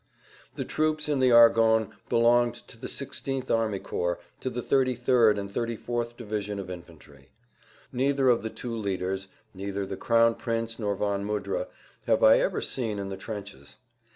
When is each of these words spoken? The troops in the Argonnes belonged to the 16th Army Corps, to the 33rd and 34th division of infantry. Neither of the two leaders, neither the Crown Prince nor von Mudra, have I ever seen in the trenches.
The 0.55 0.65
troops 0.65 1.07
in 1.07 1.19
the 1.19 1.31
Argonnes 1.31 1.93
belonged 2.09 2.55
to 2.55 2.75
the 2.75 2.87
16th 2.87 3.51
Army 3.51 3.77
Corps, 3.77 4.17
to 4.39 4.49
the 4.49 4.63
33rd 4.63 5.37
and 5.37 5.47
34th 5.53 6.17
division 6.17 6.57
of 6.57 6.71
infantry. 6.71 7.29
Neither 7.93 8.27
of 8.27 8.41
the 8.41 8.49
two 8.49 8.75
leaders, 8.75 9.27
neither 9.53 9.85
the 9.85 9.97
Crown 9.97 10.33
Prince 10.33 10.79
nor 10.79 10.95
von 10.95 11.23
Mudra, 11.23 11.67
have 12.07 12.23
I 12.23 12.39
ever 12.39 12.61
seen 12.61 12.97
in 12.97 13.09
the 13.09 13.15
trenches. 13.15 13.75